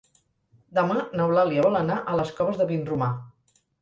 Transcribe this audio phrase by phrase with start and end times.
[0.77, 3.11] Demà n'Eulàlia vol anar a les Coves de Vinromà.